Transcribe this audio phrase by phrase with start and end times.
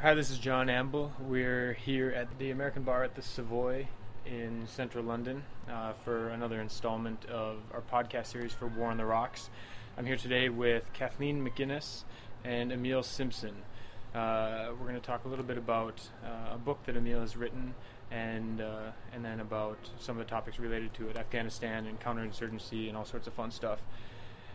[0.00, 1.10] Hi, this is John Amble.
[1.18, 3.88] We're here at the American Bar at the Savoy
[4.24, 9.04] in central London uh, for another installment of our podcast series for War on the
[9.04, 9.50] Rocks.
[9.96, 12.04] I'm here today with Kathleen McInnis
[12.44, 13.56] and Emile Simpson.
[14.14, 17.36] Uh, we're going to talk a little bit about uh, a book that Emile has
[17.36, 17.74] written
[18.12, 22.86] and uh, and then about some of the topics related to it, Afghanistan and counterinsurgency
[22.86, 23.80] and all sorts of fun stuff.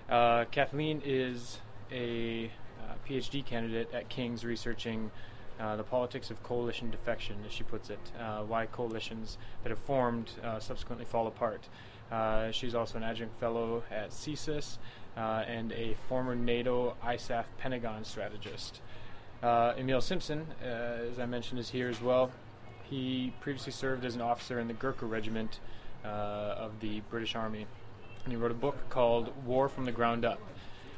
[0.09, 1.59] Uh, Kathleen is
[1.91, 2.49] a
[2.79, 5.11] uh, PhD candidate at King's researching
[5.59, 9.79] uh, the politics of coalition defection, as she puts it, uh, why coalitions that have
[9.79, 11.67] formed uh, subsequently fall apart.
[12.12, 14.77] Uh, she's also an adjunct fellow at CSIS
[15.17, 18.81] uh, and a former NATO ISAF Pentagon strategist.
[19.43, 22.31] Emile Simpson, as I mentioned, is here as well.
[22.84, 25.59] He previously served as an officer in the Gurkha Regiment
[26.04, 27.65] of the British Army,
[28.23, 30.40] and he wrote a book called War from the Ground Up.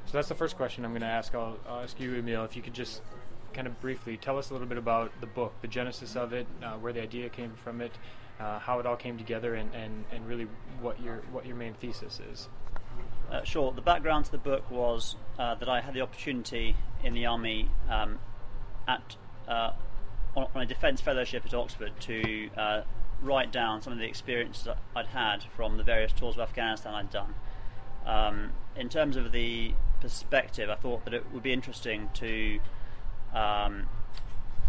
[0.06, 1.34] So that's the first question I'm going to ask.
[1.34, 3.02] I'll, I'll ask you, Emile, if you could just
[3.56, 6.46] kind of briefly tell us a little bit about the book, the genesis of it,
[6.62, 7.94] uh, where the idea came from it,
[8.40, 10.48] uh, how it all came together, and, and, and really
[10.82, 12.50] what your what your main thesis is.
[13.32, 13.72] Uh, sure.
[13.72, 17.72] The background to the book was uh, that I had the opportunity in the army
[17.90, 18.20] um,
[18.88, 19.16] at
[19.48, 19.72] uh,
[20.36, 22.82] on, on, a defence fellowship at Oxford to uh,
[23.22, 27.10] write down some of the experiences I'd had from the various tours of Afghanistan I'd
[27.10, 27.34] done.
[28.06, 32.60] Um, in terms of the perspective, I thought that it would be interesting to
[33.36, 33.88] um,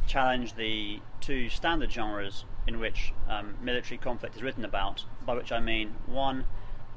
[0.07, 5.53] challenge the two standard genres in which um, military conflict is written about, by which
[5.53, 6.45] I mean one,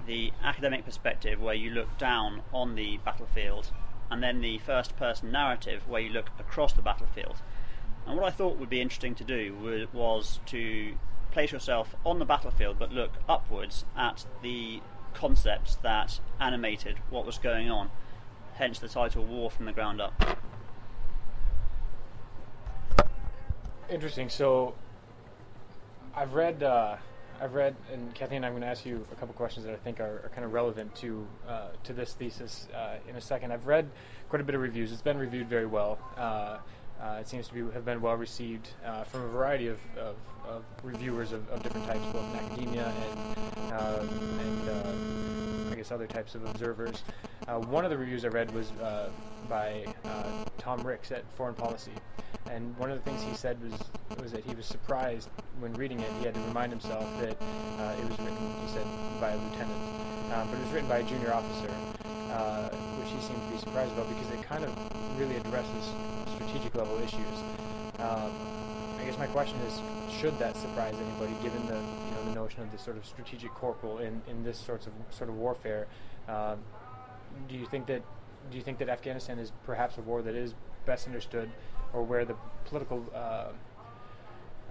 [0.08, 3.72] the academic perspective where you look down on the battlefield,
[4.10, 7.38] and then the first person narrative where you look across the battlefield.
[8.08, 10.94] And what I thought would be interesting to do was to
[11.32, 14.82] place yourself on the battlefield but look upwards at the
[15.14, 17.92] concepts that animated what was going on,
[18.56, 20.40] hence the title War from the Ground Up.
[23.90, 24.30] Interesting.
[24.30, 24.76] So,
[26.16, 26.98] I've read, uh,
[27.42, 30.00] I've read, and Kathleen, I'm going to ask you a couple questions that I think
[30.00, 33.52] are, are kind of relevant to uh, to this thesis uh, in a second.
[33.52, 33.90] I've read
[34.30, 34.92] quite a bit of reviews.
[34.92, 35.98] It's been reviewed very well.
[36.18, 36.58] Uh,
[37.02, 40.16] uh, it seems to be have been well received uh, from a variety of, of,
[40.48, 46.08] of reviewers of, of, different types, both in academia and um, and I guess other
[46.08, 47.04] types of observers.
[47.48, 48.72] one of the reviews I read was
[49.48, 49.86] by
[50.60, 51.94] Tom Ricks at Foreign Policy,
[52.50, 53.74] and one of the things he said was
[54.22, 56.12] was that he was surprised when reading it.
[56.20, 57.38] He had to remind himself that
[57.80, 58.86] uh, it was written, he said,
[59.20, 59.80] by a lieutenant,
[60.34, 61.72] um, but it was written by a junior officer,
[62.32, 64.72] uh, which he seemed to be surprised about because it kind of
[65.20, 65.94] really addresses
[66.36, 67.38] strategic level issues.
[68.00, 68.32] Um,
[69.00, 69.82] I guess my question is,
[70.20, 73.54] should that surprise anybody, given the you know the notion of the sort of strategic
[73.54, 75.88] corporal in, in this sorts of sort of warfare?
[76.28, 76.60] Um,
[77.48, 78.04] do you think that
[78.50, 80.54] do you think that Afghanistan is perhaps a war that is
[80.86, 81.50] best understood
[81.94, 82.36] or where the
[82.66, 83.48] political uh,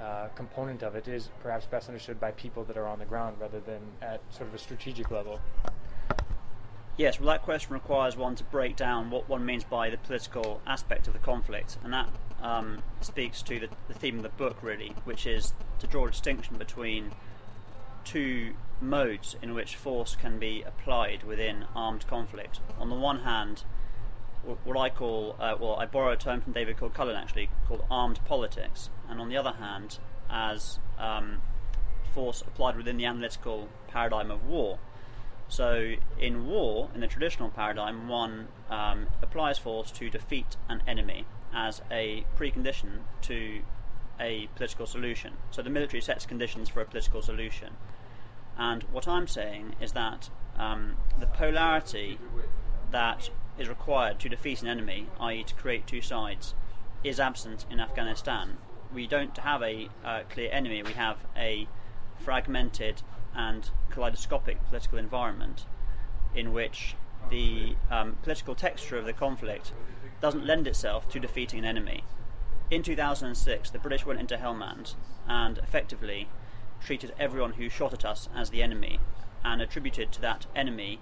[0.01, 3.37] uh, component of it is perhaps best understood by people that are on the ground
[3.41, 5.41] rather than at sort of a strategic level.
[6.97, 10.61] Yes, well, that question requires one to break down what one means by the political
[10.67, 12.09] aspect of the conflict, and that
[12.43, 16.11] um, speaks to the, the, theme of the book, really, which is to draw a
[16.11, 17.13] distinction between
[18.05, 22.61] two modes in which force can be applied within armed conflict.
[22.79, 23.65] On the one hand,
[24.65, 28.21] what I call, uh, well, I borrow a term from David Kilcullen actually, called armed
[28.25, 29.99] politics, and on the other hand,
[30.31, 31.43] as um,
[32.15, 34.79] force applied within the analytical paradigm of war.
[35.49, 41.25] So, in war, in the traditional paradigm, one um, applies force to defeat an enemy
[41.55, 43.63] as a precondition to
[44.21, 45.35] a political solution.
[45.51, 47.77] So, the military sets conditions for a political solution.
[48.59, 52.19] And what I'm saying is that um, the polarity
[52.91, 56.55] that is required to defeat an enemy, i.e., to create two sides,
[57.05, 58.59] is absent in Afghanistan.
[58.93, 61.69] We don't have a uh, clear enemy, we have a
[62.19, 63.03] fragmented
[63.35, 65.67] and kaleidoscopic political environment
[66.35, 66.97] in which
[67.31, 69.73] the um, political texture of the conflict
[70.21, 72.03] doesn't lend itself to defeating an enemy.
[72.71, 74.95] In 2006, the British went into Helmand
[75.27, 76.29] and effectively
[76.81, 78.99] treated everyone who shot at us as the enemy
[79.45, 81.01] and attributed to that enemy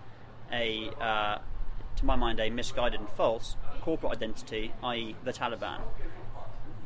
[0.53, 1.39] a uh,
[1.97, 5.81] to my mind, a misguided and false corporate identity, i.e., the Taliban.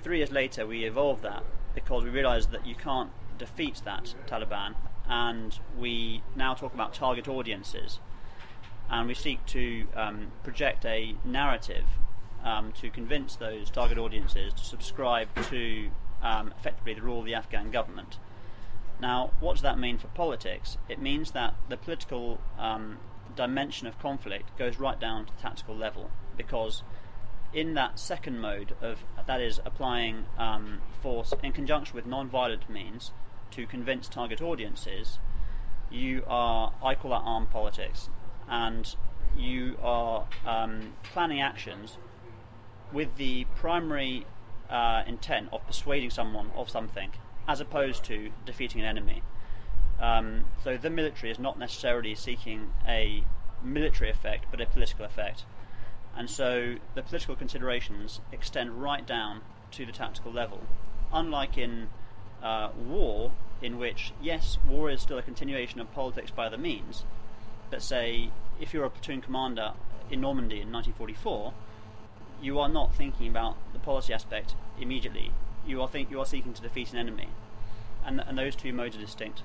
[0.02, 1.42] Three years later, we evolved that
[1.74, 4.74] because we realised that you can't defeat that Taliban,
[5.08, 7.98] and we now talk about target audiences,
[8.88, 11.84] and we seek to um, project a narrative
[12.44, 15.90] um, to convince those target audiences to subscribe to
[16.22, 18.18] um, effectively the rule of the Afghan government.
[19.00, 20.76] Now, what does that mean for politics?
[20.88, 22.98] It means that the political um,
[23.34, 26.82] dimension of conflict goes right down to the tactical level because
[27.52, 33.12] in that second mode of that is applying um, force in conjunction with non-violent means
[33.50, 35.18] to convince target audiences,
[35.90, 38.08] you are I call that armed politics,
[38.48, 38.94] and
[39.36, 41.96] you are um, planning actions
[42.92, 44.26] with the primary
[44.70, 47.10] uh, intent of persuading someone of something,
[47.48, 49.22] as opposed to defeating an enemy.
[50.00, 53.24] Um, so the military is not necessarily seeking a
[53.62, 55.44] military effect, but a political effect.
[56.16, 60.60] And so the political considerations extend right down to the tactical level.
[61.12, 61.88] Unlike in
[62.42, 63.32] uh, war,
[63.62, 67.04] in which, yes, war is still a continuation of politics by other means,
[67.70, 68.30] but say,
[68.60, 69.72] if you're a platoon commander
[70.10, 71.52] in Normandy in 1944,
[72.40, 75.32] you are not thinking about the policy aspect immediately.
[75.66, 77.28] You are think you are seeking to defeat an enemy,
[78.04, 79.42] and and those two modes are distinct.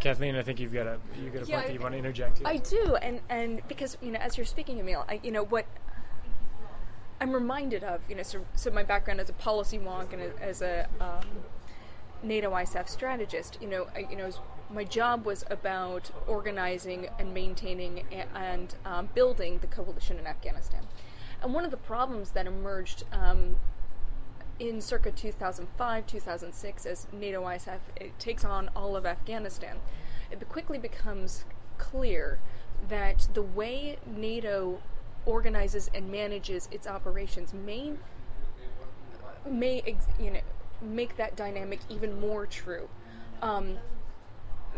[0.00, 1.98] Kathleen, I think you've got a you've got a Yeah, point that you want to
[1.98, 2.38] interject.
[2.38, 2.48] Here.
[2.48, 5.64] I do, and and because you know, as you're speaking, Emile, I, you know what
[7.20, 8.00] I'm reminded of.
[8.08, 11.24] You know, so, so my background as a policy wonk and a, as a um,
[12.22, 13.58] NATO ISAF strategist.
[13.60, 14.28] You know, I, you know,
[14.68, 20.80] my job was about organizing and maintaining a- and um, building the coalition in Afghanistan.
[21.42, 23.56] And one of the problems that emerged um,
[24.58, 27.80] in circa 2005, 2006, as NATO ISAF
[28.18, 29.78] takes on all of Afghanistan,
[30.30, 31.44] it quickly becomes
[31.78, 32.38] clear
[32.88, 34.80] that the way NATO
[35.26, 37.92] organizes and manages its operations may
[39.48, 40.40] may ex- you know
[40.80, 42.88] make that dynamic even more true.
[43.40, 43.78] Um,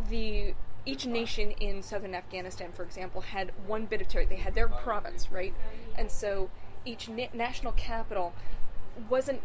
[0.08, 0.54] the
[0.86, 4.36] each nation in southern Afghanistan, for example, had one bit of territory.
[4.36, 5.54] They had their province, right?
[5.96, 6.50] And so
[6.84, 8.34] each na- national capital
[9.08, 9.40] wasn't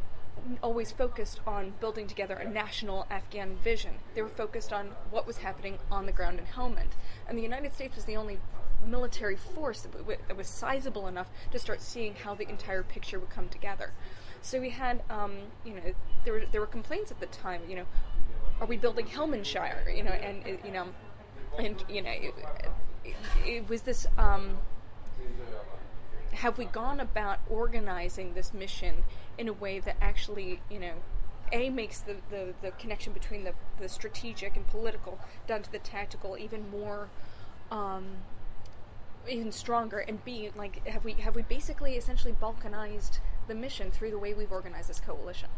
[0.62, 3.95] always focused on building together a national Afghan vision.
[4.15, 6.91] They were focused on what was happening on the ground in Helmand.
[7.27, 8.39] And the United States was the only
[8.86, 13.50] military force that, was sizable enough to start seeing how the entire picture would come
[13.50, 13.91] together.
[14.41, 15.33] So we had, um,
[15.65, 15.94] you know,
[16.24, 17.62] there were there were complaints at the time.
[17.68, 17.86] You know,
[18.62, 19.95] are we building Helmandshire?
[19.95, 20.88] You know, and uh, you know,
[21.57, 22.34] and you know, it,
[23.04, 23.16] it,
[23.46, 24.07] it was this.
[24.18, 24.57] Um,
[26.31, 29.04] have we gone about organizing this mission
[29.38, 30.94] in a way that actually, you know,
[31.51, 35.80] a makes the, the, the connection between the, the strategic and political down to the
[35.80, 37.10] tactical even more
[37.72, 38.06] um,
[39.28, 44.12] even stronger and b like have we have we basically essentially balkanized the mission through
[44.12, 45.50] the way we've organized this coalition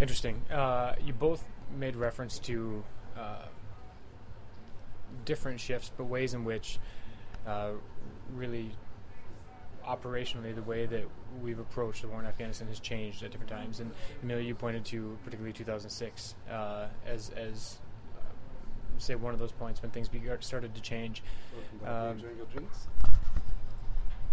[0.00, 0.40] Interesting.
[0.50, 1.44] Uh, you both
[1.78, 2.82] made reference to
[3.18, 3.42] uh,
[5.24, 6.78] different shifts, but ways in which
[7.46, 7.70] uh,
[8.34, 8.70] really
[9.86, 11.04] operationally the way that
[11.42, 13.80] we've approached the war in Afghanistan has changed at different times.
[13.80, 13.90] And
[14.22, 17.78] Emile, you pointed to particularly 2006 uh, as as
[18.16, 18.20] uh,
[18.98, 21.22] say one of those points when things begar- started to change.
[21.86, 22.86] Um, enjoying your drinks?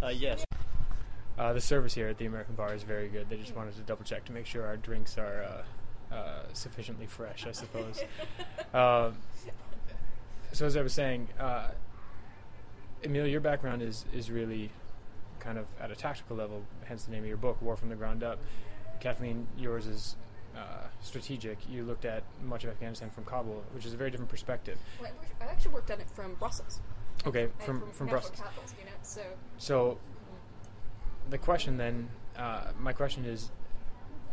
[0.04, 0.44] Uh, yes,
[1.40, 3.30] Uh, the service here at the American Bar is very good.
[3.30, 5.44] They just wanted to double check to make sure our drinks are
[6.12, 8.04] uh, uh, sufficiently fresh, I suppose.
[10.52, 11.70] so as I was saying, uh,
[13.04, 14.72] Emile, your background is is really
[15.40, 17.96] kind of at a tactical level, hence the name of your book, War from the
[17.96, 18.40] Ground Up.
[19.00, 20.16] Kathleen, yours is
[20.56, 21.58] uh, strategic.
[21.70, 24.78] You looked at much of Afghanistan from Kabul, which is a very different perspective.
[25.00, 26.82] well, I actually worked on it from brussels
[27.26, 28.40] Okay, from from Brussels.
[28.40, 29.22] capitals you know so
[29.58, 29.98] So
[31.30, 33.52] the question then, uh, my question is,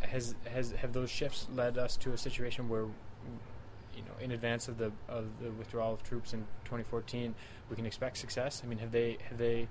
[0.01, 2.87] has has have those shifts led us to a situation where,
[3.97, 7.35] you know, in advance of the of the withdrawal of troops in 2014,
[7.71, 8.63] we can expect success?
[8.65, 9.69] I mean, have they have they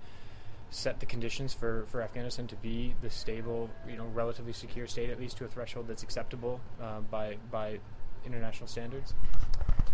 [0.70, 5.10] set the conditions for, for Afghanistan to be the stable, you know, relatively secure state,
[5.12, 7.80] at least to a threshold that's acceptable uh, by by
[8.26, 9.14] international standards?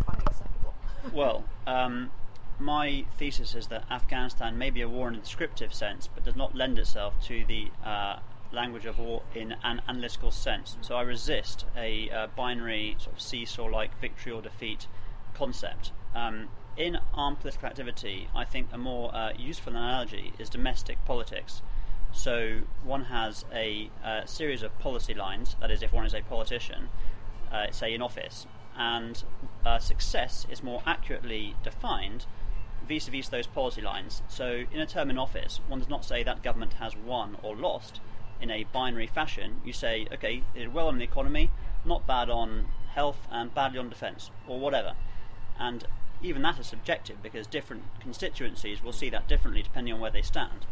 [0.05, 0.73] fine acceptable
[1.13, 2.11] Well, um,
[2.59, 6.35] my thesis is that Afghanistan may be a war in a descriptive sense, but does
[6.35, 8.19] not lend itself to the uh,
[8.51, 10.77] language of war in an analytical sense.
[10.81, 14.87] So I resist a uh, binary sort of seesaw-like victory or defeat
[15.33, 15.91] concept.
[16.15, 21.61] Um, in armed political activity, I think a more uh, useful analogy is domestic politics.
[22.11, 26.21] So one has a uh, series of policy lines, that is, if one is a
[26.21, 26.89] politician,
[27.51, 29.23] uh, say in office, and
[29.65, 32.25] uh, success is more accurately defined
[32.87, 34.23] vis-a-vis those policy lines.
[34.27, 37.55] So in a term in office, one does not say that government has won or
[37.55, 38.01] lost
[38.41, 39.61] in a binary fashion.
[39.63, 41.51] You say, okay, did well on the economy,
[41.85, 44.93] not bad on health, and badly on defence, or whatever.
[45.59, 45.85] And
[46.21, 50.21] even that is subjective because different constituencies will see that differently depending on where they
[50.21, 50.65] stand.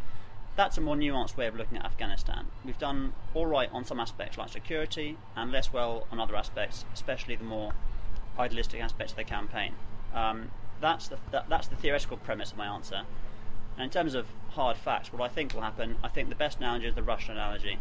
[0.55, 2.47] That's a more nuanced way of looking at Afghanistan.
[2.65, 6.83] We've done all right on some aspects like security and less well on other aspects,
[6.93, 7.73] especially the more
[8.39, 9.73] idealistic aspects of the campaign.
[10.13, 13.03] Um, that's the that, that's the theoretical premise of my answer.
[13.77, 16.57] And in terms of hard facts, what I think will happen, I think the best
[16.57, 17.77] analogy is the Russian analogy.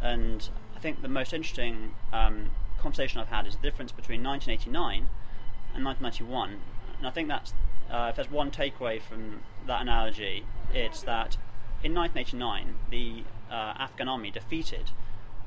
[0.00, 5.08] And I think the most interesting um, conversation I've had is the difference between 1989
[5.74, 6.60] and 1991.
[6.98, 7.52] And I think that's,
[7.90, 11.36] uh, if there's one takeaway from that analogy, it's that
[11.82, 14.92] in 1989, the uh, Afghan army defeated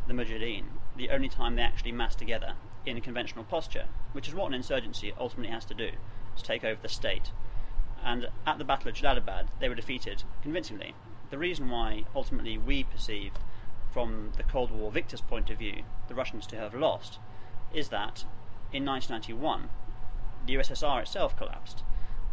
[0.07, 2.53] the Mujahideen the only time they actually massed together
[2.85, 5.91] in a conventional posture, which is what an insurgency ultimately has to do
[6.35, 7.31] to take over the state.
[8.03, 10.93] And at the Battle of Jalalabad, they were defeated convincingly.
[11.29, 13.33] The reason why ultimately we perceive,
[13.91, 17.19] from the Cold War victors' point of view, the Russians to have lost,
[17.73, 18.25] is that
[18.71, 19.69] in 1991,
[20.45, 21.83] the USSR itself collapsed,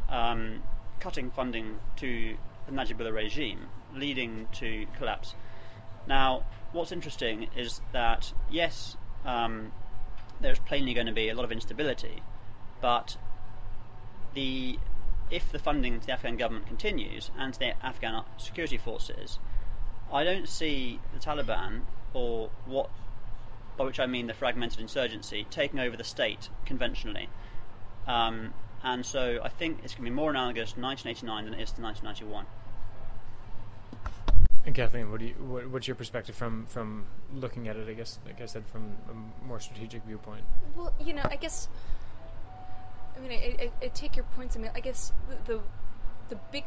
[0.08, 0.62] um,
[1.00, 5.34] cutting funding to the Najibullah regime, leading to collapse.
[6.06, 9.72] Now, what's interesting is that yes, um,
[10.40, 12.22] there's plainly going to be a lot of instability,
[12.80, 13.16] but
[14.34, 14.78] the
[15.30, 19.38] if the funding to the Afghan government continues and to the Afghan security forces,
[20.12, 21.82] I don't see the Taliban
[22.14, 22.90] or what,
[23.76, 27.28] by which I mean the fragmented insurgency, taking over the state conventionally.
[28.06, 31.62] Um, and so I think it's going to be more analogous to 1989 than it
[31.62, 32.46] is to 1991.
[34.64, 37.88] And Kathleen, what do you, what, what's your perspective from, from looking at it?
[37.88, 40.42] I guess, like I said, from a more strategic viewpoint.
[40.76, 41.68] Well, you know, I guess.
[43.16, 44.56] I mean, I, I, I take your points.
[44.56, 45.60] I mean, I guess the, the
[46.28, 46.64] the big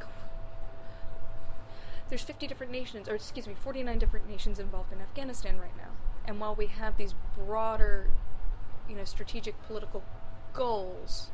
[2.10, 5.92] there's 50 different nations, or excuse me, 49 different nations involved in Afghanistan right now.
[6.26, 8.08] And while we have these broader,
[8.90, 10.04] you know, strategic political
[10.54, 11.30] goals,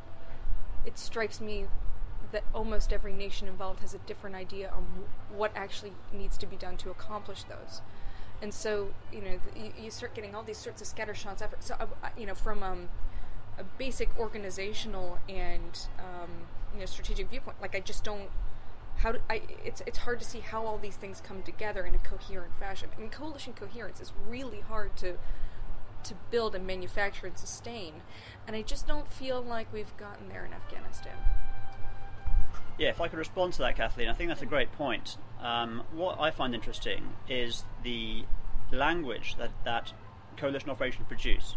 [0.84, 1.66] it strikes me
[2.32, 4.84] that almost every nation involved has a different idea on
[5.34, 7.80] what actually needs to be done to accomplish those.
[8.42, 9.40] And so, you know,
[9.80, 11.66] you, start getting all these sorts of scattershot efforts.
[11.68, 11.86] So, uh,
[12.18, 12.88] you know, from um,
[13.58, 16.30] a basic organizational and um,
[16.74, 18.28] you know strategic viewpoint, like I just don't.
[18.98, 19.42] How do I?
[19.64, 22.88] It's it's hard to see how all these things come together in a coherent fashion.
[22.96, 25.16] I mean, coalition coherence is really hard to
[26.04, 27.94] to build and manufacture and sustain,
[28.46, 31.16] and I just don't feel like we've gotten there in Afghanistan.
[32.78, 35.16] Yeah, if I could respond to that, Kathleen, I think that's a great point.
[35.40, 38.24] Um, what I find interesting is the
[38.70, 39.92] language that that
[40.36, 41.56] coalition operations produce,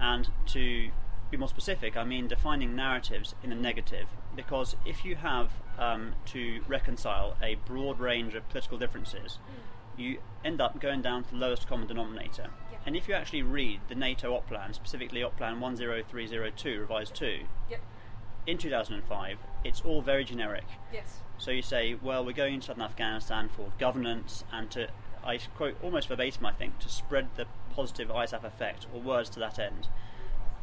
[0.00, 0.90] and to
[1.34, 4.06] be more specific, I mean defining narratives in the negative.
[4.36, 9.38] Because if you have um, to reconcile a broad range of political differences,
[9.96, 12.50] you end up going down to the lowest common denominator.
[12.70, 12.78] Yeah.
[12.86, 17.40] And if you actually read the NATO op plan, specifically op plan 10302, revised 2,
[17.70, 17.80] Yep.
[18.46, 20.64] in 2005, it's all very generic.
[20.92, 21.20] Yes.
[21.38, 24.88] So you say, well, we're going into southern Afghanistan for governance and to,
[25.24, 29.40] I quote almost verbatim, I think, to spread the positive ISAF effect, or words to
[29.40, 29.88] that end.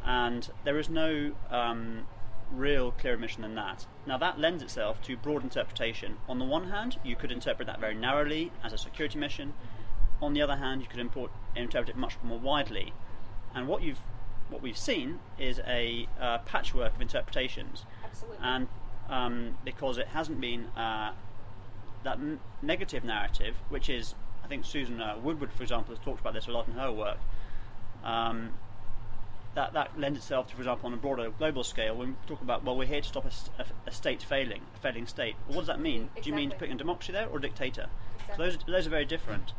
[0.04, 2.06] And there is no um,
[2.50, 3.86] real clearer mission than that.
[4.06, 6.18] Now, that lends itself to broad interpretation.
[6.28, 9.54] On the one hand, you could interpret that very narrowly as a security mission.
[10.20, 12.92] On the other hand, you could import, interpret it much more widely.
[13.54, 14.00] And what you've
[14.52, 18.38] what we've seen is a uh, patchwork of interpretations Absolutely.
[18.42, 18.68] and
[19.08, 21.12] um, because it hasn't been uh,
[22.04, 22.18] that
[22.60, 26.46] negative narrative, which is, I think Susan uh, Woodward, for example, has talked about this
[26.46, 27.18] a lot in her work.
[28.04, 28.54] Um,
[29.54, 32.40] that that lends itself to, for example, on a broader global scale, when we talk
[32.40, 33.26] about, well, we're here to stop
[33.86, 35.36] a state failing, a failing state.
[35.46, 36.10] Well, what does that mean?
[36.20, 36.68] Do you mean to Exactly.
[36.68, 37.86] put in democracy there or a dictator?
[38.20, 38.36] Exactly.
[38.36, 39.52] So those those are very different.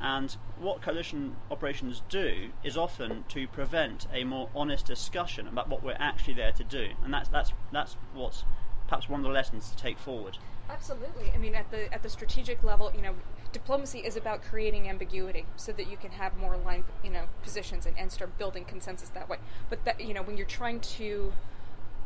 [0.00, 5.84] And what coalition operations do is often to prevent a more honest discussion about what
[5.84, 8.44] we're actually there to do, and that's that's that's what's
[8.88, 10.38] perhaps one of the lessons to take forward.
[10.68, 11.30] Absolutely.
[11.32, 13.14] I mean, at the at the strategic level, you know,
[13.52, 17.86] diplomacy is about creating ambiguity so that you can have more aligned, you know, positions
[17.86, 19.38] and, and start building consensus that way.
[19.68, 21.32] But that you know, when you're trying to,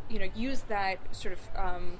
[0.09, 1.99] you know, use that sort of um,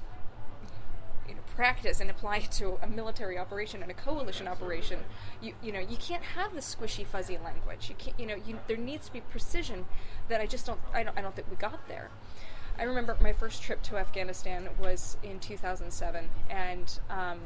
[1.27, 4.99] you know, practice and apply it to a military operation and a coalition operation,
[5.41, 7.89] you you know, you can't have the squishy, fuzzy language.
[7.89, 9.85] You can't, you know, you, there needs to be precision
[10.29, 12.09] that I just don't, I don't, I don't think we got there.
[12.79, 17.39] I remember my first trip to Afghanistan was in 2007, and um,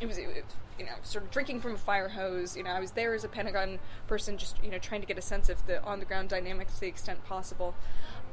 [0.00, 0.44] it was, it
[0.78, 2.56] you know, sort of drinking from a fire hose.
[2.56, 5.18] You know, I was there as a Pentagon person, just you know, trying to get
[5.18, 7.74] a sense of the on-the-ground dynamics to the extent possible.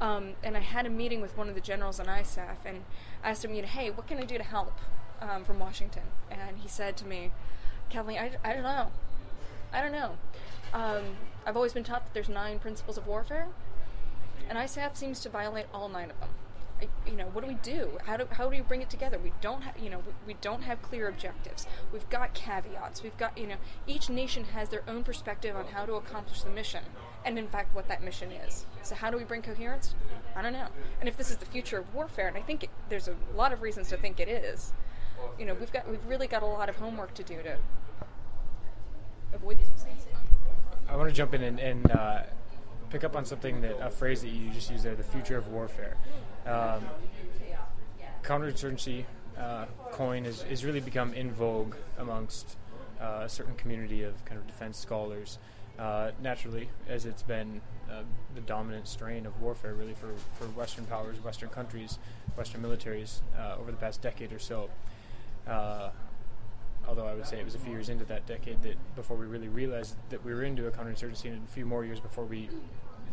[0.00, 2.82] Um, and I had a meeting with one of the generals on ISAF, and
[3.22, 4.76] I asked him, you know, hey, what can I do to help
[5.20, 6.02] um, from Washington?
[6.30, 7.30] And he said to me,
[7.88, 8.88] Kathleen, I, I don't know.
[9.72, 10.16] I don't know.
[10.74, 11.16] Um,
[11.46, 13.48] I've always been taught that there's nine principles of warfare,
[14.48, 16.30] and ISAF seems to violate all nine of them.
[17.06, 17.98] You know, what do we do?
[18.04, 19.18] How do how do we bring it together?
[19.18, 21.66] We don't have, you know, we, we don't have clear objectives.
[21.92, 23.02] We've got caveats.
[23.02, 26.50] We've got, you know, each nation has their own perspective on how to accomplish the
[26.50, 26.84] mission,
[27.24, 28.66] and in fact, what that mission is.
[28.82, 29.94] So, how do we bring coherence?
[30.34, 30.68] I don't know.
[31.00, 33.52] And if this is the future of warfare, and I think it, there's a lot
[33.52, 34.72] of reasons to think it is,
[35.38, 37.58] you know, we've got we've really got a lot of homework to do to
[39.32, 40.06] avoid these mistakes.
[40.88, 42.22] I want to jump in and, and uh,
[42.90, 45.48] pick up on something that a phrase that you just used there: the future of
[45.48, 45.96] warfare.
[46.46, 46.82] Um,
[48.22, 49.04] counterinsurgency
[49.38, 52.56] uh, coin has really become in vogue amongst
[53.00, 55.38] uh, a certain community of kind of defense scholars.
[55.78, 58.02] Uh, naturally, as it's been uh,
[58.34, 61.98] the dominant strain of warfare, really for, for Western powers, Western countries,
[62.36, 64.70] Western militaries uh, over the past decade or so.
[65.46, 65.90] Uh,
[66.86, 69.26] although I would say it was a few years into that decade that before we
[69.26, 72.48] really realized that we were into a counterinsurgency, and a few more years before we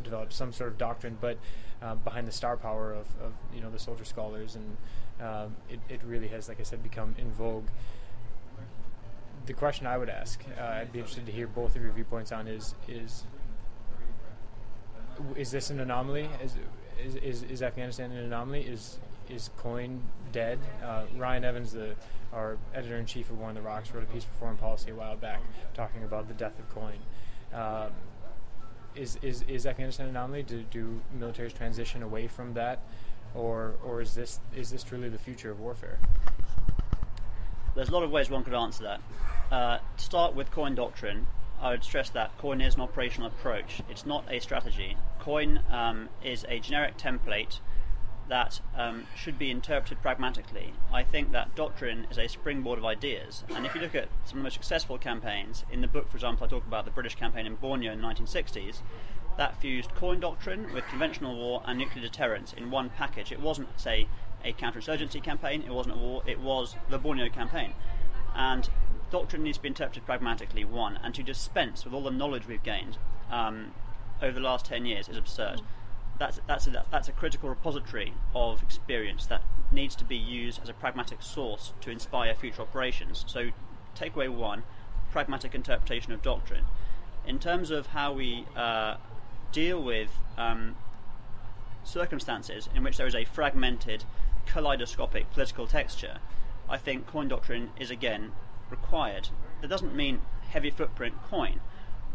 [0.04, 1.18] developed some sort of doctrine.
[1.20, 1.38] But
[1.82, 4.78] uh, behind the star power of, of, you know the soldier scholars, and
[5.26, 7.68] um, it, it really has, like I said, become in vogue
[9.50, 12.32] the question I would ask, uh, I'd be interested to hear both of your viewpoints
[12.32, 13.24] on is is
[15.36, 16.30] is this an anomaly?
[16.44, 16.56] Is
[17.04, 18.62] is, is, is Afghanistan an anomaly?
[18.62, 20.60] Is is Coin dead?
[20.84, 21.96] Uh, Ryan Evans, the
[22.32, 24.92] our editor in chief of War on the Rocks, wrote a piece for Foreign Policy
[24.92, 25.42] a while back
[25.74, 27.00] talking about the death of Coin.
[27.52, 27.92] Um,
[28.96, 30.44] is, is is Afghanistan an anomaly?
[30.44, 32.80] Do, do militaries transition away from that,
[33.34, 36.00] or or is this is this truly the future of warfare?
[37.76, 39.02] There's a lot of ways one could answer that.
[39.52, 41.28] Uh, to start with coin doctrine,
[41.62, 43.82] I would stress that coin is an operational approach.
[43.90, 44.98] It's not a strategy.
[45.20, 47.60] Coin um, is a generic template
[48.30, 50.74] that um, should be interpreted pragmatically.
[50.94, 53.44] I think that doctrine is a springboard of ideas.
[53.54, 56.18] And if you look at some of the most successful campaigns, in the book, for
[56.18, 58.82] example, I talk about the British campaign in Borneo in the 1960s,
[59.38, 63.32] that fused coin doctrine with conventional war and nuclear deterrence in one package.
[63.32, 64.08] It wasn't, say,
[64.44, 67.74] a counterinsurgency campaign, it wasn't a war, it was the Borneo campaign.
[68.36, 68.70] And
[69.12, 72.64] doctrine needs to be interpreted pragmatically, one, and to dispense with all the knowledge we've
[72.64, 72.98] gained
[73.32, 73.72] um,
[74.22, 75.62] over the last 10 years is absurd.
[76.20, 80.68] That's, that's, a, that's a critical repository of experience that needs to be used as
[80.70, 83.24] a pragmatic source to inspire future operations.
[83.28, 83.50] So,
[83.96, 84.64] takeaway one
[85.12, 86.66] pragmatic interpretation of doctrine.
[87.26, 88.98] In terms of how we uh,
[89.52, 90.76] deal with um,
[91.84, 94.04] circumstances in which there is a fragmented,
[94.46, 96.18] kaleidoscopic political texture,
[96.68, 98.34] I think coin doctrine is again
[98.70, 99.30] required.
[99.62, 101.62] That doesn't mean heavy footprint coin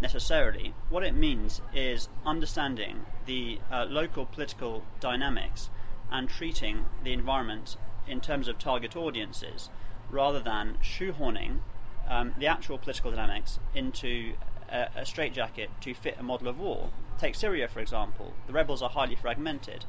[0.05, 0.75] necessarily.
[0.91, 5.71] What it means is understanding the uh, local political dynamics
[6.13, 9.71] and treating the environment in terms of target audiences
[10.11, 11.61] rather than shoehorning
[12.07, 14.35] um, the actual political dynamics into
[14.71, 16.91] a, a straitjacket to fit a model of war.
[17.19, 18.35] Take Syria, for example.
[18.47, 19.87] The rebels are highly fragmented,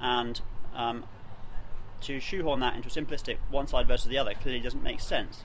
[0.00, 0.40] and
[0.74, 1.04] um,
[2.00, 5.44] to shoehorn that into a simplistic one side versus the other clearly doesn't make sense.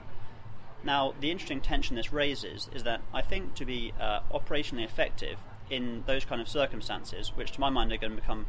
[0.84, 5.38] Now, the interesting tension this raises is that I think to be uh, operationally effective
[5.70, 8.46] in those kind of circumstances, which to my mind are going to become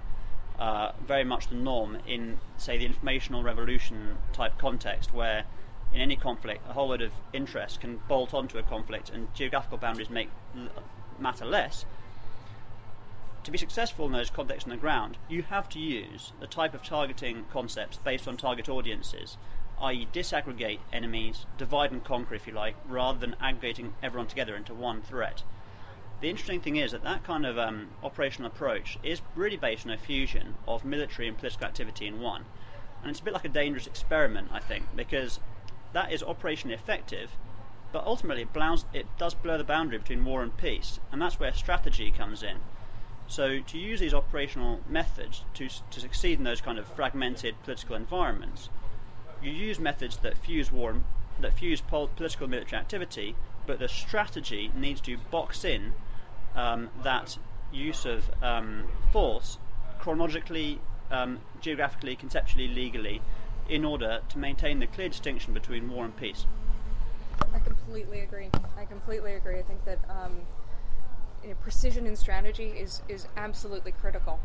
[0.58, 5.44] uh, very much the norm in, say, the informational revolution type context, where
[5.92, 9.78] in any conflict a whole load of interests can bolt onto a conflict and geographical
[9.78, 10.30] boundaries make
[11.18, 11.84] matter less.
[13.44, 16.74] To be successful in those contexts on the ground, you have to use the type
[16.74, 19.36] of targeting concepts based on target audiences
[19.82, 24.74] i.e., disaggregate enemies, divide and conquer, if you like, rather than aggregating everyone together into
[24.74, 25.42] one threat.
[26.20, 29.92] The interesting thing is that that kind of um, operational approach is really based on
[29.92, 32.44] a fusion of military and political activity in one.
[33.02, 35.40] And it's a bit like a dangerous experiment, I think, because
[35.94, 37.30] that is operationally effective,
[37.92, 41.40] but ultimately it, blows, it does blur the boundary between war and peace, and that's
[41.40, 42.58] where strategy comes in.
[43.26, 47.96] So, to use these operational methods to, to succeed in those kind of fragmented political
[47.96, 48.68] environments,
[49.42, 50.96] you use methods that fuse war,
[51.40, 55.92] that fuse pol- political military activity, but the strategy needs to box in
[56.54, 57.38] um, that
[57.72, 59.58] use of um, force
[59.98, 63.20] chronologically, um, geographically, conceptually, legally,
[63.68, 66.46] in order to maintain the clear distinction between war and peace.
[67.54, 68.50] I completely agree.
[68.76, 69.58] I completely agree.
[69.58, 70.40] I think that um,
[71.42, 74.40] you know, precision in strategy is is absolutely critical.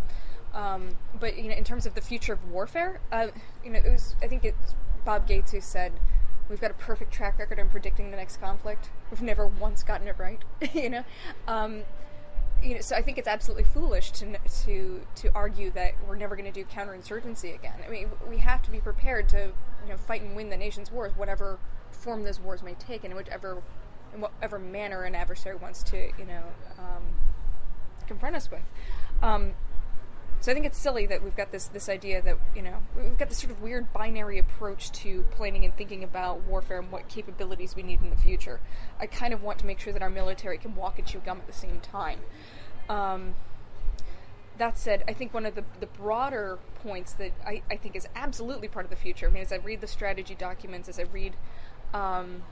[0.56, 3.28] Um, but you know, in terms of the future of warfare, uh,
[3.64, 5.92] you know, it was I think it's Bob Gates who said,
[6.50, 8.90] "We've got a perfect track record in predicting the next conflict.
[9.12, 10.42] We've never once gotten it right."
[10.74, 11.04] you know,
[11.48, 11.82] um,
[12.64, 12.82] you know.
[12.82, 16.64] So I think it's absolutely foolish to to to argue that we're never going to
[16.64, 17.76] do counterinsurgency again.
[17.86, 19.52] I mean, we have to be prepared to
[19.84, 21.60] you know fight and win the nation's wars, whatever
[21.92, 23.62] form those wars may take, and in whichever
[24.14, 26.44] in whatever manner an adversary wants to you know
[26.80, 27.04] um,
[28.08, 28.64] confront us with.
[29.22, 29.54] Um,
[30.46, 33.18] so I think it's silly that we've got this this idea that you know we've
[33.18, 37.08] got this sort of weird binary approach to planning and thinking about warfare and what
[37.08, 38.60] capabilities we need in the future.
[39.00, 41.40] I kind of want to make sure that our military can walk and chew gum
[41.40, 42.20] at the same time.
[42.90, 43.34] Um,
[44.60, 48.08] that said, I think one of the, the broader points that I, I think is
[48.16, 49.28] absolutely part of the future.
[49.28, 51.34] I mean, as I read the strategy documents, as I read
[51.92, 52.44] um,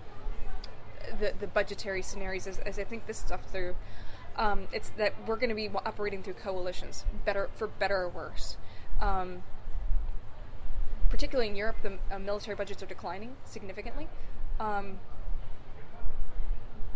[1.19, 3.75] the the budgetary scenarios, as, as I think this stuff through,
[4.37, 8.57] um, it's that we're going to be operating through coalitions, better for better or worse.
[9.01, 9.43] Um,
[11.09, 14.07] particularly in Europe, the uh, military budgets are declining significantly.
[14.59, 14.99] Um,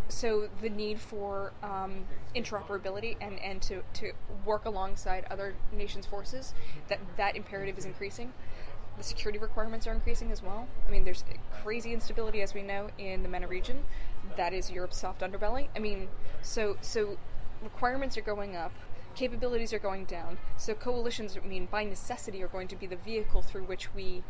[0.10, 4.14] so the need for um, interoperability and, and to, to
[4.46, 6.54] work alongside other nations' forces,
[6.88, 8.34] that that imperative is increasing.
[8.98, 10.68] The security requirements are increasing as well.
[10.88, 11.24] I mean, there's
[11.64, 13.86] crazy instability, as we know, in the MENA region.
[14.36, 15.68] That is Europe's soft underbelly.
[15.76, 16.08] I mean,
[16.42, 17.18] so so
[17.62, 18.72] requirements are going up,
[19.16, 20.38] capabilities are going down.
[20.58, 24.24] So coalitions, I mean, by necessity, are going to be the vehicle through which we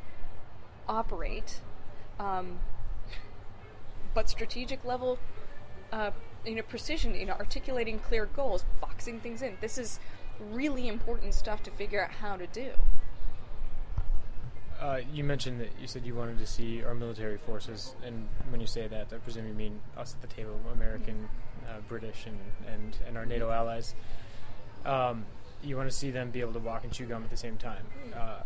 [0.88, 1.62] operate.
[2.20, 2.60] Um,
[4.14, 5.20] but strategic level
[5.92, 6.12] uh,
[6.46, 9.58] you know, precision, you know, articulating clear goals, boxing things in.
[9.62, 10.00] This is
[10.40, 12.72] really important stuff to figure out how to do.
[14.80, 18.62] Uh, you mentioned that you said you wanted to see our military forces, and when
[18.62, 21.28] you say that, I presume you mean us at the table, American,
[21.68, 22.38] uh, British, and,
[22.72, 23.96] and, and our NATO allies.
[24.86, 25.26] Um,
[25.64, 27.58] you want to see them be able to walk and chew gum at the same
[27.58, 27.86] time.
[28.16, 28.44] Uh,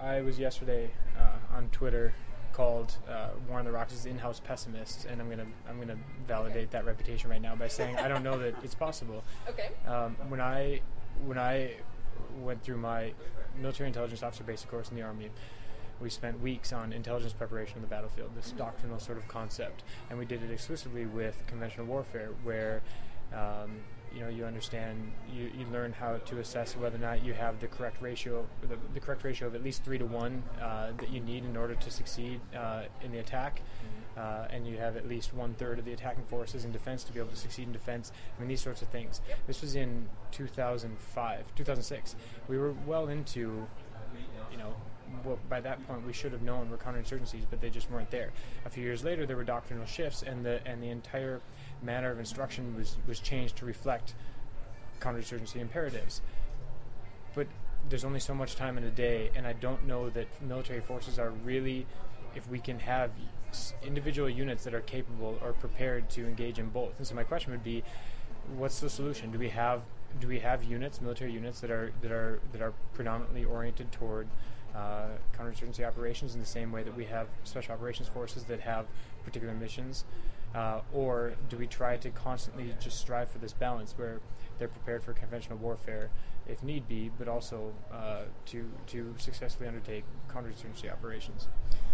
[0.00, 2.14] I was yesterday uh, on Twitter
[2.52, 6.68] called uh, War on the Rocks' in-house pessimist, and I'm gonna I'm gonna validate okay.
[6.72, 9.22] that reputation right now by saying I don't know that it's possible.
[9.48, 9.68] Okay.
[9.86, 10.80] Um, when I
[11.26, 11.74] when I
[12.40, 13.12] went through my
[13.60, 15.30] military intelligence officer basic course in the army,
[16.00, 20.18] we spent weeks on intelligence preparation on the battlefield, this doctrinal sort of concept, and
[20.18, 22.82] we did it exclusively with conventional warfare, where
[23.32, 23.78] um,
[24.14, 27.60] you know you understand you, you learn how to assess whether or not you have
[27.60, 31.10] the correct ratio the, the correct ratio of at least three to one uh, that
[31.10, 34.20] you need in order to succeed uh, in the attack mm-hmm.
[34.20, 37.12] uh, and you have at least one third of the attacking forces in defense to
[37.12, 39.38] be able to succeed in defense I mean these sorts of things yep.
[39.46, 42.16] this was in 2005 2006
[42.48, 43.66] we were well into
[44.50, 44.74] you know
[45.24, 48.32] well, by that point we should have known were counterinsurgencies, but they just weren't there.
[48.64, 51.40] A few years later, there were doctrinal shifts, and the and the entire
[51.82, 54.14] manner of instruction was, was changed to reflect
[55.00, 56.20] counterinsurgency imperatives.
[57.34, 57.46] But
[57.88, 61.18] there's only so much time in a day, and I don't know that military forces
[61.18, 61.86] are really,
[62.34, 63.10] if we can have
[63.82, 66.98] individual units that are capable or prepared to engage in both.
[66.98, 67.82] And so my question would be,
[68.56, 69.30] what's the solution?
[69.30, 69.82] Do we have
[70.20, 74.28] do we have units, military units that are that are that are predominantly oriented toward
[74.74, 78.86] uh, counterinsurgency operations in the same way that we have special operations forces that have
[79.24, 80.04] particular missions?
[80.56, 84.20] Uh, or do we try to constantly just strive for this balance where
[84.58, 86.08] they're prepared for conventional warfare
[86.48, 91.48] if need be, but also uh, to, to successfully undertake counterinsurgency operations?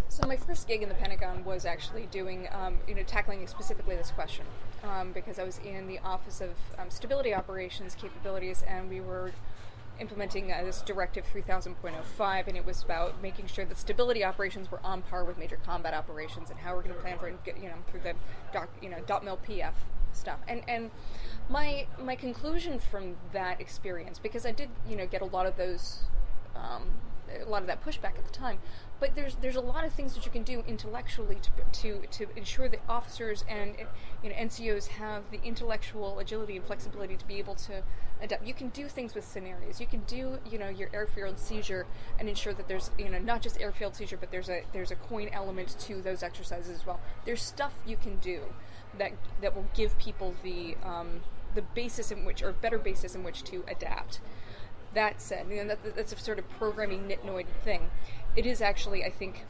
[0.07, 3.97] So my first gig in the Pentagon was actually doing, um, you know, tackling specifically
[3.97, 4.45] this question
[4.83, 9.31] um, because I was in the Office of um, Stability Operations Capabilities, and we were
[9.99, 14.79] implementing uh, this Directive 3000.05, and it was about making sure that stability operations were
[14.83, 17.69] on par with major combat operations, and how we're going to plan for it, you
[17.69, 18.13] know, through the
[18.51, 19.73] doc, you know, DOTMLPF
[20.13, 20.39] stuff.
[20.47, 20.91] And and
[21.49, 25.57] my my conclusion from that experience, because I did, you know, get a lot of
[25.57, 26.03] those.
[26.55, 26.83] Um,
[27.41, 28.59] a lot of that pushback at the time,
[28.99, 32.27] but there's there's a lot of things that you can do intellectually to to, to
[32.37, 33.75] ensure that officers and
[34.23, 37.83] you know NCOs have the intellectual agility and flexibility to be able to
[38.21, 38.45] adapt.
[38.47, 39.79] You can do things with scenarios.
[39.79, 41.85] You can do you know your airfield seizure
[42.19, 44.95] and ensure that there's you know not just airfield seizure, but there's a there's a
[44.95, 46.99] coin element to those exercises as well.
[47.25, 48.41] There's stuff you can do
[48.97, 51.21] that that will give people the um,
[51.55, 54.19] the basis in which or better basis in which to adapt.
[54.93, 57.89] That said, you know, that, that's a sort of programming nitnoid thing.
[58.35, 59.45] It is actually, I think,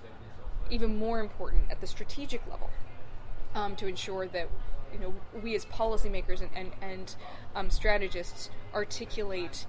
[0.69, 2.69] even more important at the strategic level
[3.56, 4.49] um, to ensure that
[4.91, 7.15] you know we as policymakers and and, and
[7.56, 9.65] um, strategists articulate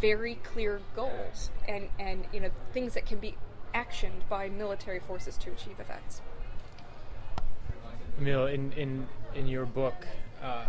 [0.00, 3.36] very clear goals and and you know things that can be
[3.74, 6.22] actioned by military forces to achieve effects.
[8.18, 10.06] Emile, in in in your book,
[10.42, 10.64] uh,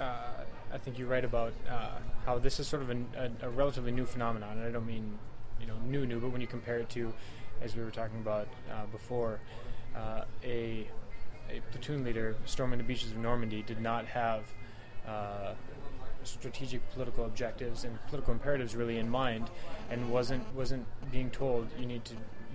[0.00, 0.41] uh,
[0.72, 3.92] I think you write about uh, how this is sort of a, a, a, relatively
[3.92, 5.18] new phenomenon, and I don't mean
[5.60, 7.12] you know new new, but when you compare it to,
[7.60, 9.38] as we were talking about uh, before,
[9.94, 10.88] uh, a
[11.50, 14.44] a platoon leader storming the beaches of Normandy did not have
[15.06, 15.52] uh,
[16.24, 19.50] strategic political objectives and political imperatives really in mind,
[19.90, 22.14] and wasn't wasn't being told you need to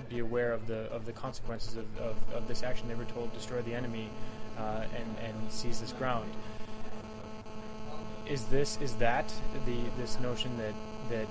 [0.10, 2.88] be aware of the of the consequences of, of, of this action.
[2.88, 4.10] They were told destroy the enemy
[4.58, 6.32] uh, and and seize this ground
[8.30, 9.34] is this is that
[9.66, 10.74] the this notion that
[11.10, 11.28] that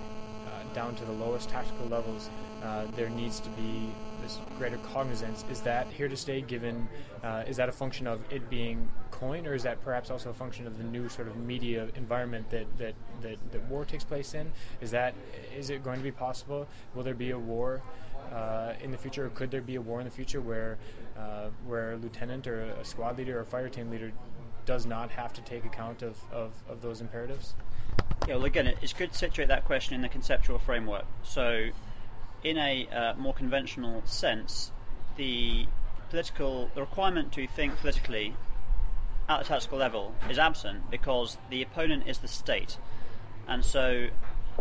[0.46, 2.30] uh, down to the lowest tactical levels,
[2.62, 3.90] uh, there needs to be
[4.22, 5.44] this greater cognizance.
[5.50, 6.40] Is that here to stay?
[6.40, 6.88] Given
[7.22, 10.34] uh, is that a function of it being coin, or is that perhaps also a
[10.34, 14.34] function of the new sort of media environment that that, that, that war takes place
[14.34, 14.50] in?
[14.80, 15.14] Is that
[15.56, 16.66] is it going to be possible?
[16.94, 17.82] Will there be a war?
[18.32, 20.78] Uh, in the future, or could there be a war in the future where
[21.16, 24.10] uh, where a lieutenant or a squad leader or a fire team leader
[24.66, 27.54] does not have to take account of, of, of those imperatives?
[28.28, 31.06] Yeah, well, again, it's good to situate that question in the conceptual framework.
[31.22, 31.68] So,
[32.42, 34.72] in a uh, more conventional sense,
[35.16, 35.66] the
[36.10, 38.34] political the requirement to think politically
[39.28, 42.76] at the tactical level is absent because the opponent is the state,
[43.48, 44.08] and so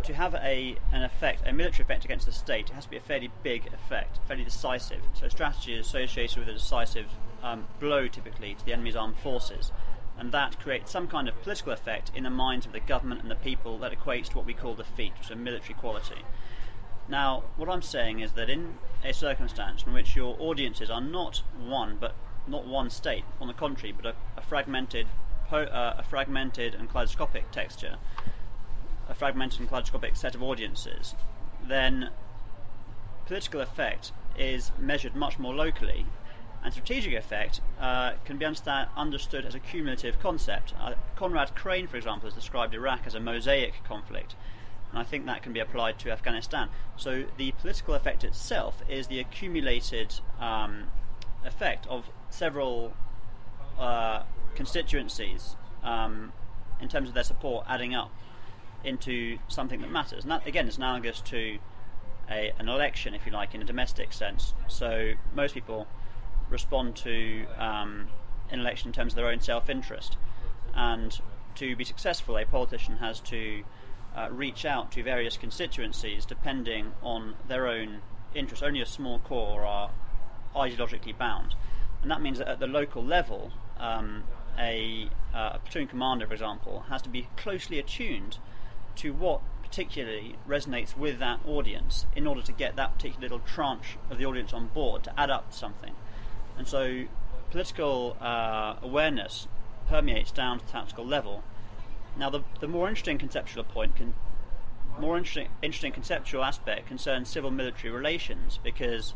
[0.03, 2.97] to have a an effect, a military effect against the state, it has to be
[2.97, 5.01] a fairly big effect, fairly decisive.
[5.13, 7.07] So strategy is associated with a decisive
[7.43, 9.71] um, blow, typically, to the enemy's armed forces,
[10.17, 13.29] and that creates some kind of political effect in the minds of the government and
[13.29, 16.23] the people that equates to what we call defeat, which is a military quality.
[17.07, 21.43] Now, what I'm saying is that in a circumstance in which your audiences are not
[21.59, 22.15] one, but
[22.47, 25.07] not one state, on the contrary, but a, a fragmented,
[25.47, 27.97] po- uh, a fragmented and kaleidoscopic texture,
[29.07, 31.13] a fragmented and kaleidoscopic set of audiences,
[31.67, 32.09] then
[33.25, 36.05] political effect is measured much more locally,
[36.65, 40.73] and strategic effect uh, can be understood as a cumulative concept.
[40.79, 44.35] Uh, Conrad Crane, for example, has described Iraq as a mosaic conflict,
[44.89, 46.69] and I think that can be applied to Afghanistan.
[46.97, 50.85] So the political effect itself is the accumulated um,
[51.45, 52.95] effect of several
[53.77, 54.23] uh,
[54.55, 56.33] constituencies um,
[56.81, 58.09] in terms of their support adding up
[58.83, 60.23] into something that matters.
[60.23, 61.59] And that, again, is analogous to
[62.27, 64.55] a, an election, if you like, in a domestic sense.
[64.67, 65.85] So most people
[66.49, 68.07] respond to um,
[68.49, 70.17] an election in terms of their own self interest.
[70.73, 71.19] And
[71.55, 73.63] to be successful, a politician has to
[74.15, 78.01] uh, reach out to various constituencies depending on their own
[78.33, 78.63] interests.
[78.63, 79.91] Only a small core are
[80.55, 81.55] ideologically bound.
[82.01, 84.23] And that means that at the local level, um,
[84.57, 88.37] a, uh, a platoon commander, for example, has to be closely attuned
[88.97, 93.97] to what particularly resonates with that audience in order to get that particular little tranche
[94.09, 95.93] of the audience on board to add up something.
[96.57, 97.05] And so
[97.51, 99.47] political uh, awareness
[99.87, 101.43] permeates down to tactical level.
[102.17, 103.93] Now, the, the more interesting conceptual point,
[104.99, 109.13] more interesting, interesting conceptual aspect concerns civil-military relations because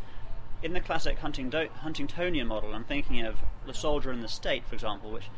[0.61, 5.11] in the classic Huntingtonian model, I'm thinking of The Soldier and the State, for example,
[5.11, 5.29] which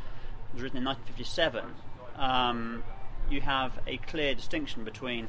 [0.54, 1.76] was written in 1957.
[2.18, 2.84] Um,
[3.30, 5.28] you have a clear distinction between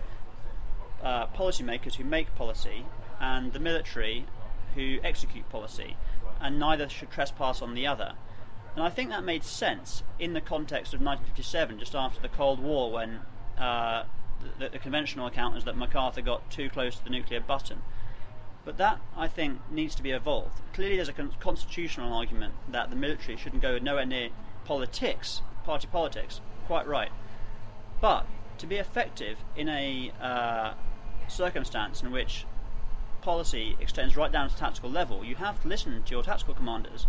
[1.02, 2.86] uh, policymakers who make policy
[3.20, 4.26] and the military
[4.74, 5.96] who execute policy,
[6.42, 8.14] and neither should trespass on the other.
[8.74, 12.58] And I think that made sense in the context of 1957, just after the Cold
[12.58, 13.20] War, when
[13.58, 14.04] uh,
[14.58, 17.82] the, the, conventional account is that MacArthur got too close to the nuclear button.
[18.64, 20.60] But that, I think, needs to be evolved.
[20.72, 24.30] Clearly, there's a con- constitutional argument that the military shouldn't go nowhere near
[24.64, 26.40] politics, party politics.
[26.66, 27.10] Quite right.
[28.00, 28.26] But
[28.58, 30.74] to be effective in a uh,
[31.28, 32.46] circumstance in which
[33.22, 37.06] policy extends right down to tactical level, you have to listen to your tactical commanders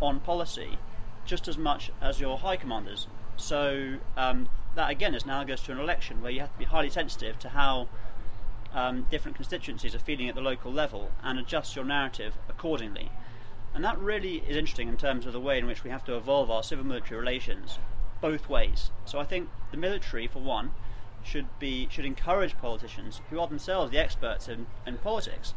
[0.00, 0.78] on policy
[1.24, 3.06] just as much as your high commanders.
[3.36, 6.90] So um, that again is analogous to an election where you have to be highly
[6.90, 7.88] sensitive to how
[8.74, 13.10] um, different constituencies are feeling at the local level and adjust your narrative accordingly.
[13.74, 16.16] And that really is interesting in terms of the way in which we have to
[16.16, 17.78] evolve our civil military relations
[18.20, 18.90] both ways.
[19.04, 20.72] So I think the military, for one,
[21.24, 25.54] should be should encourage politicians who are themselves the experts in, in politics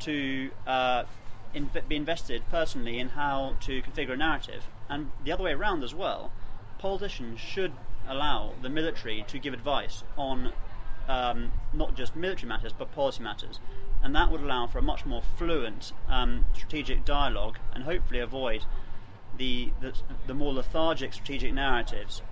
[0.00, 1.04] to uh,
[1.54, 5.82] in, be invested personally in how to configure a narrative, and the other way around
[5.82, 6.32] as well.
[6.78, 7.72] Politicians should
[8.06, 10.52] allow the military to give advice on
[11.08, 13.60] um, not just military matters but policy matters,
[14.02, 18.64] and that would allow for a much more fluent um, strategic dialogue and hopefully avoid
[19.36, 19.92] the, the,
[20.26, 22.22] the more lethargic strategic narratives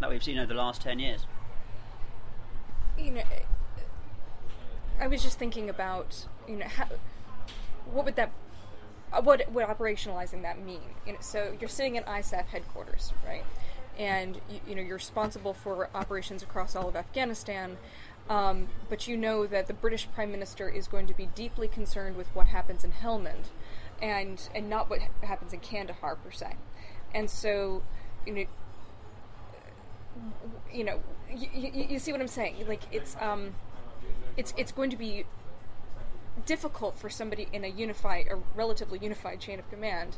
[0.00, 1.26] that we've seen over the last 10 years.
[2.98, 3.22] You know,
[5.00, 6.86] I was just thinking about, you know, how,
[7.90, 8.32] what would that,
[9.12, 10.82] uh, what would operationalizing that mean?
[11.06, 13.44] You know, so you're sitting at ISAF headquarters, right?
[13.98, 17.76] And you, you know you're responsible for operations across all of Afghanistan,
[18.28, 22.16] um, but you know that the British Prime Minister is going to be deeply concerned
[22.16, 23.48] with what happens in Helmand,
[24.00, 26.54] and and not what ha- happens in Kandahar per se.
[27.12, 27.82] And so,
[28.24, 28.44] you know,
[30.72, 31.00] you know,
[31.36, 32.56] you, you, see what I'm saying?
[32.68, 33.54] Like it's um,
[34.36, 35.24] it's it's going to be
[36.46, 40.16] difficult for somebody in a unified, a relatively unified chain of command,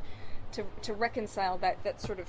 [0.53, 2.29] to to reconcile that that sort of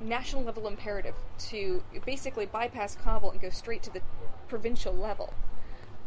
[0.00, 4.00] national level imperative to basically bypass Kabul and go straight to the
[4.48, 5.32] provincial level.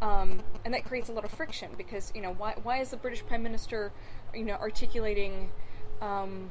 [0.00, 2.96] Um, and that creates a lot of friction because you know why why is the
[2.96, 3.92] British Prime Minister
[4.34, 5.50] you know articulating
[6.00, 6.50] um,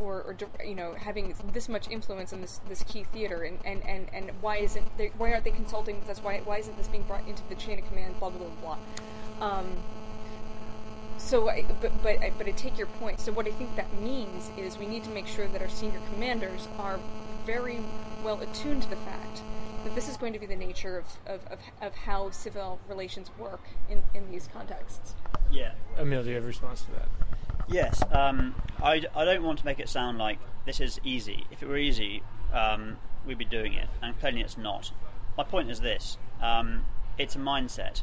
[0.00, 3.84] or, or you know having this much influence in this this key theater and and,
[3.86, 6.88] and, and why isn't they, why aren't they consulting with us why why isn't this
[6.88, 8.76] being brought into the chain of command blah blah blah
[9.38, 9.66] blah um,
[11.18, 13.92] so I, but but I, but I take your point so what I think that
[14.00, 16.98] means is we need to make sure that our senior commanders are
[17.46, 17.78] very
[18.24, 19.42] well attuned to the fact
[19.84, 23.30] that this is going to be the nature of, of, of, of how civil relations
[23.38, 25.14] work in, in these contexts.
[25.50, 25.72] Yeah.
[25.98, 27.08] Emile, do you have a response to that?
[27.70, 28.02] Yes.
[28.10, 31.46] Um, I, I don't want to make it sound like this is easy.
[31.52, 34.90] If it were easy, um, we'd be doing it, and clearly it's not.
[35.38, 36.84] My point is this um,
[37.16, 38.02] it's a mindset.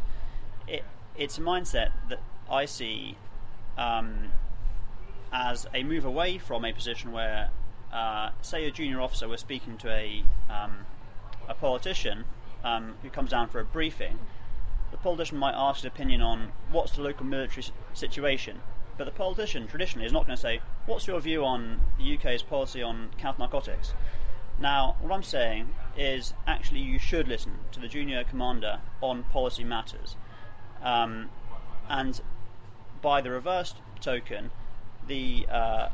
[0.68, 0.84] It,
[1.18, 3.18] it's a mindset that I see
[3.78, 4.32] um,
[5.34, 7.50] as a move away from a position where,
[7.92, 10.86] uh, say, a junior officer was speaking to a um,
[11.50, 12.24] a politician
[12.64, 14.20] um, who comes down for a briefing,
[14.92, 18.62] the politician might ask his opinion on what's the local military situation.
[18.98, 22.42] But the politician traditionally is not going to say, What's your view on the UK's
[22.42, 23.94] policy on counter narcotics?
[24.60, 29.64] Now, what I'm saying is actually you should listen to the junior commander on policy
[29.64, 30.16] matters.
[30.82, 31.30] Um,
[31.90, 32.20] and
[33.02, 34.50] by the reverse token,
[35.08, 35.90] the uh,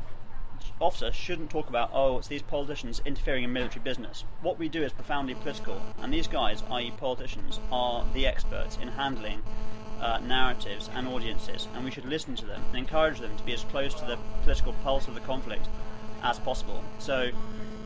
[0.80, 4.24] officer shouldn't talk about, oh, it's these politicians interfering in military business.
[4.40, 8.88] What we do is profoundly political, and these guys, i.e., politicians, are the experts in
[8.88, 9.42] handling
[10.00, 13.52] uh, narratives and audiences, and we should listen to them and encourage them to be
[13.52, 15.66] as close to the political pulse of the conflict
[16.22, 16.82] as possible.
[16.98, 17.30] So,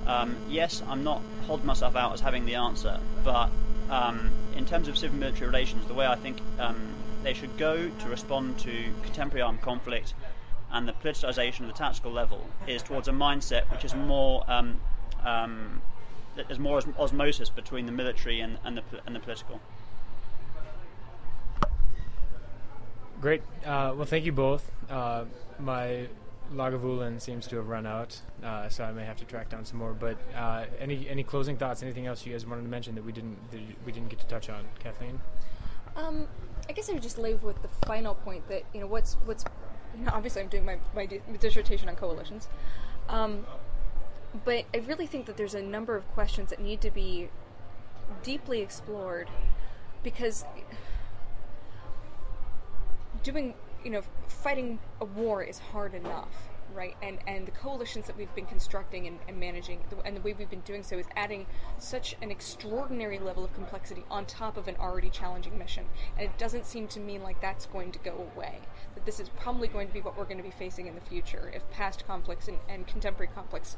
[0.07, 3.51] um, yes, I'm not holding myself out as having the answer, but
[3.90, 7.88] um, in terms of civil military relations, the way I think um, they should go
[7.88, 10.14] to respond to contemporary armed conflict
[10.73, 14.81] and the politicization of the tactical level is towards a mindset which is more um,
[15.25, 15.81] um,
[16.37, 19.61] there's more os- osmosis between the military and, and, the, and the political.
[23.20, 23.42] Great.
[23.64, 24.70] Uh, well, thank you both.
[24.88, 25.24] Uh,
[25.59, 26.07] my
[26.54, 29.78] Lagavulin seems to have run out, uh, so I may have to track down some
[29.78, 29.92] more.
[29.92, 31.83] But uh, any any closing thoughts?
[31.83, 34.26] Anything else you guys wanted to mention that we didn't that we didn't get to
[34.26, 35.20] touch on, Kathleen?
[35.96, 36.28] Um,
[36.68, 39.44] I guess I would just leave with the final point that you know what's what's
[39.96, 42.48] you know obviously I'm doing my my di- dissertation on coalitions,
[43.09, 43.46] um,
[44.44, 47.31] but I really think that there's a number of questions that need to be
[48.22, 49.28] deeply explored
[50.02, 50.44] because
[53.22, 53.54] doing
[53.85, 56.96] you know fighting a war is hard enough right?
[57.02, 60.50] And and the coalitions that we've been constructing and, and managing and the way we've
[60.50, 61.46] been doing so is adding
[61.78, 65.85] such an extraordinary level of complexity on top of an already challenging mission.
[66.16, 68.61] And it doesn't seem to me like that's going to go away
[68.94, 71.00] that this is probably going to be what we're going to be facing in the
[71.00, 73.76] future if past conflicts and, and contemporary conflicts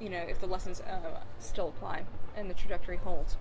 [0.00, 2.04] you know if the lessons uh, still apply
[2.36, 3.36] and the trajectory holds.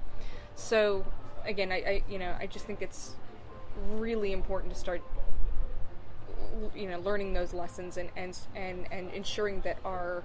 [0.56, 1.06] So
[1.46, 3.16] again I, I you know i just think it's
[3.92, 5.02] really important to start
[6.76, 10.24] you know learning those lessons and and and, and ensuring that our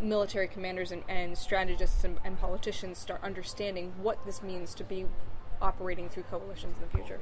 [0.00, 5.06] military commanders and, and strategists and, and politicians start understanding what this means to be
[5.62, 7.18] operating through coalitions in the future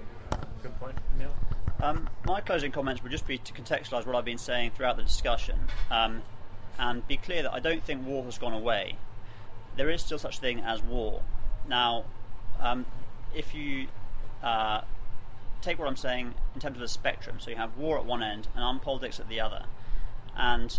[0.62, 1.34] Good point, Emile.
[1.82, 5.02] Um, my closing comments would just be to contextualise what I've been saying throughout the
[5.02, 5.58] discussion
[5.90, 6.22] um,
[6.78, 8.96] and be clear that I don't think war has gone away.
[9.76, 11.20] There is still such thing as war.
[11.68, 12.04] Now,
[12.60, 12.86] um,
[13.34, 13.88] if you
[14.42, 14.80] uh,
[15.64, 18.22] take what I'm saying in terms of the spectrum, so you have war at one
[18.22, 19.64] end and armed politics at the other,
[20.36, 20.78] and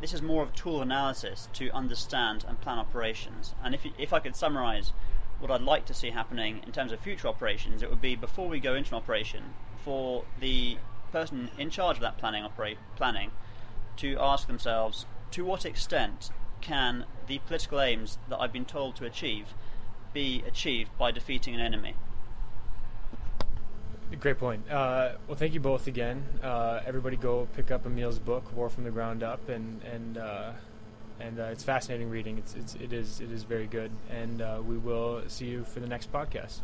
[0.00, 3.54] this is more of a tool of analysis to understand and plan operations.
[3.62, 4.92] And if, if I could summarise
[5.38, 8.48] what I'd like to see happening in terms of future operations, it would be before
[8.48, 10.78] we go into an operation, for the
[11.12, 13.30] person in charge of that planning opera- planning
[13.96, 19.04] to ask themselves to what extent can the political aims that I've been told to
[19.04, 19.54] achieve
[20.12, 21.94] be achieved by defeating an enemy.
[24.20, 24.70] Great point.
[24.70, 26.24] Uh, well, thank you both again.
[26.42, 30.52] Uh, everybody, go pick up Emile's book, War from the Ground Up, and and uh,
[31.20, 32.38] and uh, it's fascinating reading.
[32.38, 35.80] It's, it's it is it is very good, and uh, we will see you for
[35.80, 36.60] the next podcast.